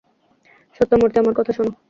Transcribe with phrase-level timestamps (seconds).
[0.79, 1.71] সত্যমুর্তি আমার কথা শোনো।